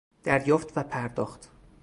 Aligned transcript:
دریافت 0.23 0.71
و 0.77 0.83
پرداخت 0.83 1.49